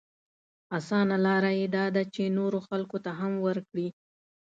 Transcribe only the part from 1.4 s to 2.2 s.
يې دا ده